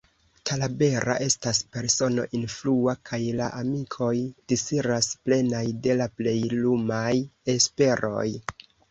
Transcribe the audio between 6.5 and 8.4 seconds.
lumaj esperoj.